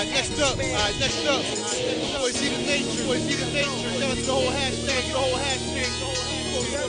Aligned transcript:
Alright, 0.00 0.16
next 0.16 0.40
up, 0.40 0.56
alright, 0.56 0.96
next 0.98 1.26
up. 1.28 1.44
Boys 2.16 2.32
see 2.32 2.48
the 2.48 2.64
nature, 2.64 3.04
boys 3.04 3.20
see 3.20 3.36
the 3.36 3.44
nature. 3.52 4.00
Shout 4.00 4.08
out 4.08 4.16
to 4.16 4.24
the 4.24 4.32
whole 4.32 4.48
hashtag, 4.48 5.12
the 5.12 5.18
whole 5.20 5.36
hashtag. 5.36 5.92
Lose 6.56 6.72
it, 6.72 6.88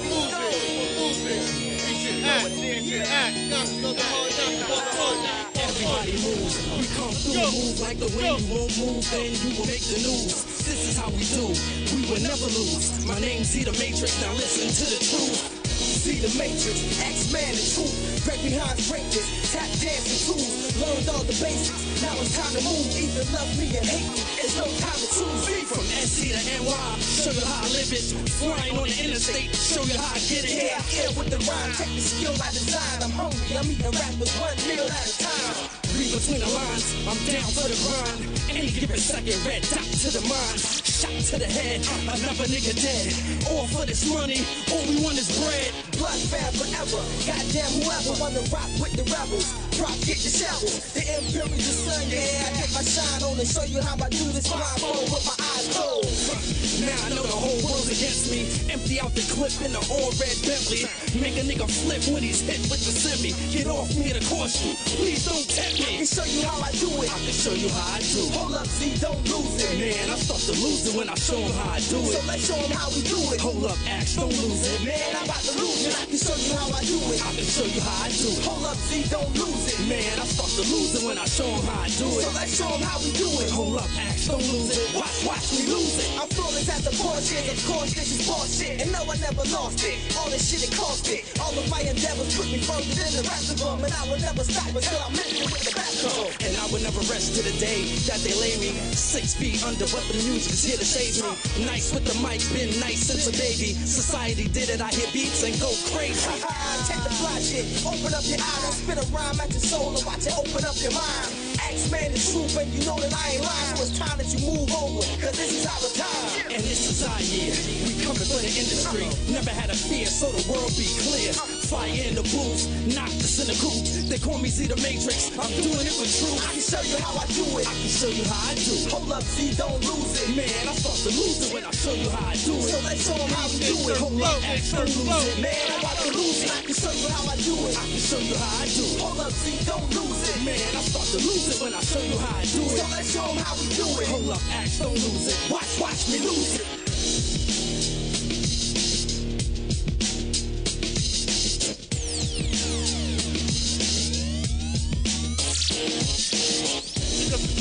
lose 0.96 1.20
it. 1.28 1.44
You 1.92 1.96
should 2.00 2.24
act, 2.24 2.56
you 2.56 2.80
should 2.80 3.04
act. 3.04 3.36
Knock 3.52 3.68
another 3.68 4.00
hard, 4.00 4.32
knock 4.32 4.56
another 4.64 4.96
hard. 4.96 5.20
Everybody 5.60 6.24
moves. 6.24 6.56
We 6.80 6.88
come 6.96 7.12
through, 7.12 7.52
move 7.52 7.80
like 7.84 8.00
the 8.00 8.08
way 8.16 8.32
you 8.32 8.48
won't 8.48 8.80
move, 8.80 9.04
then 9.12 9.28
you 9.28 9.60
will 9.60 9.68
make 9.68 9.84
the 9.92 10.00
news. 10.08 10.48
This 10.64 10.80
is 10.88 10.96
how 10.96 11.12
we 11.12 11.28
do. 11.36 11.52
We 11.92 12.08
will 12.08 12.24
never 12.24 12.48
lose. 12.48 13.04
My 13.06 13.20
name's 13.20 13.48
Z 13.52 13.66
the 13.66 13.76
Matrix. 13.76 14.22
Now 14.24 14.32
listen 14.40 14.72
to 14.72 14.86
the 14.88 15.04
truth. 15.04 15.61
Z 15.92 16.24
the 16.24 16.32
Matrix, 16.40 16.80
X-Man 17.04 17.52
and 17.52 17.68
truth. 17.76 18.24
Break 18.24 18.40
behind 18.48 18.80
breakers, 18.88 19.28
tap 19.52 19.68
dancing 19.84 20.22
tools. 20.24 20.72
Learned 20.80 21.08
all 21.12 21.26
the 21.28 21.36
basics. 21.36 21.84
Now 22.00 22.16
it's 22.24 22.32
time 22.32 22.54
to 22.56 22.62
move. 22.64 22.88
Either 22.96 23.28
love 23.36 23.52
me 23.60 23.68
or 23.76 23.84
hate 23.84 24.08
me. 24.08 24.24
It's 24.40 24.56
no 24.56 24.66
time 24.80 24.96
to 24.96 25.08
choose. 25.12 25.42
V 25.46 25.52
from 25.68 25.84
SC 25.84 26.32
to 26.32 26.42
NY. 26.64 26.88
Show 27.04 27.36
you 27.36 27.44
how 27.44 27.66
I 27.66 27.70
live 27.76 27.92
it. 27.92 28.08
Flying 28.40 28.76
on 28.80 28.88
the 28.88 28.98
interstate. 29.04 29.52
Show 29.52 29.84
you 29.84 30.00
how 30.00 30.16
I 30.16 30.20
get 30.32 30.48
it. 30.48 30.56
Yeah, 30.56 30.80
I 30.80 31.12
with 31.20 31.30
the 31.30 31.40
rhyme. 31.44 31.72
Check 31.76 31.92
the 31.92 32.02
skill 32.02 32.36
I 32.40 32.50
design. 32.56 32.98
I'm 33.04 33.12
hungry. 33.12 33.52
I'm 33.58 33.68
eating 33.68 33.92
rappers 33.92 34.32
one 34.40 34.58
meal 34.64 34.88
at 34.88 35.06
a 35.06 35.14
time. 35.20 35.56
Read 36.00 36.12
between 36.16 36.40
the 36.40 36.52
lines. 36.56 36.88
I'm 37.04 37.20
down 37.28 37.50
for 37.52 37.68
the 37.68 37.78
grind. 37.84 38.20
Any 38.48 38.72
given 38.72 38.98
second, 38.98 39.38
red 39.44 39.62
dot 39.68 39.84
to 39.84 40.08
the 40.08 40.24
mind. 40.24 40.81
Shot 41.02 41.18
to 41.34 41.40
the 41.40 41.50
head. 41.50 41.82
Another 42.06 42.46
nigga 42.46 42.78
dead. 42.78 43.10
All 43.50 43.66
for 43.74 43.88
this 43.88 44.06
money. 44.06 44.46
All 44.70 44.86
we 44.86 45.02
want 45.02 45.18
is 45.18 45.34
bread. 45.34 45.74
Blood 45.98 46.22
fab 46.30 46.54
forever. 46.54 47.02
Goddamn 47.26 47.74
whoever 47.82 48.14
wanna 48.22 48.46
rock 48.54 48.70
with 48.78 48.94
the 48.94 49.02
rebels. 49.10 49.50
Rock 49.82 49.98
get 50.06 50.22
the 50.22 50.30
shovels. 50.30 50.94
The 50.94 51.02
imperial 51.02 51.58
sun, 51.58 52.06
yeah. 52.06 52.46
I 52.46 52.54
get 52.54 52.70
my 52.78 52.84
shine 52.86 53.24
on 53.26 53.40
and 53.40 53.50
show 53.50 53.66
you 53.66 53.82
how 53.82 53.98
I 53.98 54.10
do 54.10 54.30
this 54.30 54.46
blindfold 54.46 55.10
with 55.10 55.26
my 55.26 55.34
eyes 55.42 55.51
Now 55.72 56.98
I 57.06 57.10
know 57.14 57.24
the 57.24 57.38
whole 57.38 57.62
world's 57.64 57.88
against 57.88 58.32
me. 58.32 58.50
Empty 58.74 59.00
out 59.00 59.14
the 59.14 59.22
clip 59.32 59.54
in 59.62 59.72
the 59.72 59.82
all 59.94 60.12
red 60.18 60.36
Bentley. 60.44 60.90
Make 61.22 61.38
a 61.38 61.46
nigga 61.46 61.70
flip 61.70 62.02
when 62.14 62.24
he's 62.24 62.42
hit 62.42 62.60
with 62.68 62.82
the 62.84 62.92
semi. 62.92 63.32
Get 63.54 63.68
off 63.68 63.94
me 63.96 64.12
to 64.12 64.20
you. 64.20 64.74
Please 64.98 65.24
don't 65.24 65.46
tempt 65.48 65.80
me. 65.80 65.86
I 65.86 65.98
can 66.02 66.10
show 66.10 66.26
you 66.26 66.42
how 66.48 66.60
I 66.60 66.72
do 66.76 66.90
it. 67.04 67.10
I 67.12 67.20
can 67.22 67.36
show 67.36 67.54
you 67.54 67.70
how 67.70 67.96
I 67.96 68.00
do. 68.02 68.24
Hold 68.34 68.56
up, 68.56 68.66
Z, 68.66 68.98
don't 69.00 69.22
lose 69.30 69.62
it. 69.62 69.78
Man, 69.78 70.10
I 70.10 70.18
start 70.18 70.42
to 70.50 70.56
lose 70.58 70.90
it 70.90 70.98
when 70.98 71.10
I 71.10 71.16
show 71.16 71.38
him 71.38 71.54
how 71.54 71.78
I 71.78 71.80
do 71.80 72.00
it. 72.02 72.18
So 72.18 72.20
let's 72.26 72.44
show 72.48 72.58
him 72.58 72.72
how 72.74 72.90
we 72.90 73.02
do 73.06 73.20
it. 73.32 73.40
Hold 73.40 73.66
up, 73.70 73.78
Axe, 73.88 74.16
don't 74.16 74.34
lose 74.34 74.66
it. 74.66 74.82
Man, 74.84 74.98
I'm 75.16 75.26
about 75.30 75.44
to 75.46 75.54
lose 75.62 75.86
it. 75.88 75.94
I 75.94 76.06
can 76.10 76.18
show 76.18 76.36
you 76.36 76.54
how 76.58 76.68
I 76.74 76.82
do 76.82 76.98
it. 77.14 77.20
I 77.22 77.32
can 77.38 77.46
show 77.46 77.68
you 77.70 77.82
how 77.82 78.06
I 78.06 78.10
do 78.10 78.28
it. 78.34 78.44
Hold 78.46 78.66
up, 78.66 78.78
Z, 78.90 79.06
don't 79.14 79.32
lose 79.38 79.56
it. 79.56 79.61
Man, 79.92 80.24
I 80.24 80.24
start 80.24 80.48
to 80.56 80.64
lose 80.72 80.96
it 80.96 81.04
when 81.04 81.20
I 81.20 81.28
show 81.28 81.44
him 81.44 81.68
how 81.68 81.84
I 81.84 81.92
do 82.00 82.08
it. 82.08 82.24
So 82.24 82.32
let's 82.32 82.56
show 82.56 82.72
him 82.72 82.80
how 82.80 82.96
we 83.04 83.12
do 83.12 83.28
it. 83.44 83.52
Hold 83.52 83.76
up, 83.76 83.92
Axe, 84.00 84.32
don't 84.32 84.40
lose 84.48 84.72
it. 84.72 84.88
Watch, 84.96 85.20
watch 85.28 85.52
me 85.52 85.68
lose 85.68 86.00
it. 86.00 86.16
I'm 86.16 86.32
flawless 86.32 86.72
at 86.72 86.80
the 86.88 86.96
Porsche. 86.96 87.36
Of 87.52 87.60
course, 87.68 87.92
this 87.92 88.16
is 88.16 88.24
bullshit. 88.24 88.80
And 88.80 88.88
no, 88.96 89.04
I 89.04 89.20
never 89.20 89.44
lost 89.52 89.84
it. 89.84 90.00
All 90.16 90.32
this 90.32 90.48
shit, 90.48 90.64
it 90.64 90.72
cost 90.80 91.12
it. 91.12 91.28
All 91.44 91.52
of 91.52 91.68
my 91.68 91.84
endeavors 91.84 92.32
put 92.40 92.48
me 92.48 92.64
further 92.64 92.88
than 92.88 93.20
the 93.20 93.28
rest 93.28 93.52
of 93.52 93.60
them. 93.60 93.84
And 93.84 93.92
I 93.92 94.04
will 94.08 94.24
never 94.24 94.48
stop 94.48 94.72
until 94.72 94.96
I'm 95.04 95.12
in 95.12 95.44
with 95.52 95.60
the 95.60 95.76
best 95.76 96.08
of 96.08 96.16
them. 96.16 96.32
And 96.40 96.56
I 96.56 96.66
will 96.72 96.84
never 96.88 97.04
rest 97.12 97.36
to 97.36 97.44
the 97.44 97.56
day 97.60 97.84
that 98.08 98.24
they 98.24 98.32
lay 98.40 98.56
me 98.64 98.72
six 98.96 99.36
feet 99.36 99.60
under. 99.68 99.92
But 99.92 100.08
the 100.08 100.24
music 100.24 100.56
is 100.56 100.64
here 100.64 100.80
to 100.80 100.88
save 100.88 101.20
me. 101.20 101.68
Nice 101.68 101.92
with 101.92 102.08
the 102.08 102.16
mic, 102.24 102.40
been 102.56 102.72
nice 102.80 103.12
since 103.12 103.28
a 103.28 103.36
baby. 103.36 103.76
Society 103.76 104.48
did 104.56 104.72
it. 104.72 104.80
I 104.80 104.88
hear 104.96 105.12
beats 105.12 105.44
and 105.44 105.52
go 105.60 105.68
crazy. 105.92 106.32
Take 106.88 107.04
the 107.04 107.12
fly 107.20 107.44
shit, 107.44 107.68
open 107.84 108.16
up 108.16 108.24
your 108.24 108.40
eyes 108.40 108.64
and 108.72 108.76
spit 108.80 108.98
a 109.04 109.06
rhyme 109.12 109.36
at 109.36 109.52
your 109.52 109.60
soul 109.60 109.81
and 109.90 110.06
watch 110.06 110.28
it 110.28 110.36
open 110.38 110.64
up 110.66 110.78
your 110.78 110.94
mind. 110.94 111.30
X-Man 111.74 112.12
is 112.12 112.22
truth 112.32 112.58
and 112.58 112.70
you 112.74 112.86
know 112.86 112.98
that 113.00 113.14
I 113.14 113.38
ain't 113.38 113.44
lying. 113.44 113.76
So 113.76 113.84
it's 113.84 113.98
time 113.98 114.18
that 114.18 114.30
you 114.30 114.40
move 114.46 114.70
over, 114.76 115.02
cause 115.18 115.34
this 115.34 115.52
is 115.58 115.66
our 115.66 115.82
time. 115.98 116.54
And 116.54 116.62
this 116.62 116.82
is 116.86 117.02
our 117.08 117.22
year. 117.22 117.54
We 117.88 117.98
coming 118.04 118.28
for 118.28 118.42
the 118.42 118.52
industry. 118.52 119.08
Never 119.32 119.52
had 119.52 119.70
a 119.70 119.76
fear, 119.76 120.06
so 120.06 120.30
the 120.30 120.44
world 120.52 120.72
be 120.78 120.86
clear. 120.86 121.51
Fire 121.72 121.88
in 121.88 122.16
the 122.20 122.24
booth, 122.36 122.68
in 122.84 123.48
the 123.48 123.56
coop. 123.64 123.80
They 124.12 124.20
call 124.20 124.38
me 124.44 124.52
Z 124.52 124.68
the 124.68 124.76
Matrix. 124.84 125.32
I'm 125.40 125.48
doing 125.56 125.88
it 125.88 125.96
with 125.96 126.12
truth. 126.12 126.36
I 126.44 126.52
can 126.52 126.60
show 126.60 126.84
you 126.84 127.00
how 127.00 127.16
I 127.16 127.24
do 127.32 127.48
it. 127.58 127.64
I 127.64 127.72
can 127.72 127.88
show 127.88 128.12
you 128.12 128.28
how 128.28 128.44
I 128.44 128.54
do. 128.60 128.76
Hold 128.92 129.08
up, 129.16 129.24
Z, 129.24 129.56
don't 129.56 129.80
lose 129.80 130.20
it. 130.20 130.36
Man, 130.36 130.68
I 130.68 130.76
start 130.76 131.00
to 131.08 131.12
lose 131.16 131.40
it 131.48 131.50
when 131.56 131.64
I 131.64 131.72
show 131.72 131.96
you 131.96 132.12
how 132.12 132.28
I 132.28 132.36
do 132.44 132.60
it. 132.60 132.76
So 132.76 132.78
let's 132.84 133.02
show 133.08 133.16
them 133.16 133.32
how 133.32 133.48
we 133.48 133.64
do 133.64 133.78
it. 133.88 133.98
Hold 134.04 134.20
up, 134.20 134.44
X, 134.52 134.76
don't 134.76 134.84
lose 134.84 135.32
it. 135.32 135.40
Man, 135.40 135.56
I'm 135.72 135.80
about 135.80 135.96
to 136.04 136.12
lose 136.12 136.44
it. 136.44 136.52
I 136.52 136.60
can 136.60 136.76
show 136.76 136.92
you 136.92 137.08
how 137.08 137.24
I 137.24 137.36
do 137.40 137.56
it. 137.56 137.74
I 137.80 137.86
can 137.88 138.04
show 138.04 138.20
you 138.20 138.36
how 138.36 138.52
I 138.52 138.66
do 138.68 138.84
it. 138.84 139.00
Hold 139.00 139.20
up, 139.24 139.32
Z, 139.32 139.46
don't 139.64 139.90
lose 139.96 140.22
it. 140.28 140.38
Man, 140.44 140.72
I 140.76 140.82
start 140.84 141.08
to 141.08 141.20
lose 141.24 141.46
it 141.56 141.58
when 141.64 141.72
I 141.72 141.82
show 141.88 142.04
you 142.04 142.20
how 142.20 142.36
I 142.36 142.44
do 142.52 142.62
it. 142.68 142.76
So 142.78 142.86
let's 142.92 143.08
show 143.16 143.24
them 143.32 143.40
how 143.48 143.56
we 143.56 143.72
do 143.72 143.88
it. 143.96 144.12
Hold 144.12 144.28
up, 144.36 144.44
X, 144.60 144.84
don't 144.84 144.92
lose 144.92 145.32
it. 145.32 145.40
Watch, 145.48 145.72
watch 145.80 146.04
me 146.12 146.20
lose 146.20 146.60
it. 146.60 146.71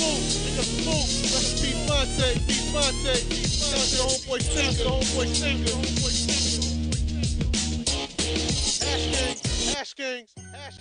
Pick 0.00 0.56
up 0.56 0.64
the 0.64 0.80
move. 0.88 1.08
Rest 1.28 1.60
in 1.60 1.68
peace, 1.68 1.84
Monte, 1.86 2.40
peace, 2.48 2.72
Monte. 2.72 3.14
Shout 3.60 3.92
homeboy 4.00 4.40
singer, 4.40 4.88
homeboy 4.88 5.28
singer, 5.28 5.68
homeboy 5.76 6.12
singer. 6.16 6.64
Hash 8.80 9.06
gangs, 9.12 9.40
hash 9.74 9.94
gangs, 9.94 10.32
hash 10.54 10.78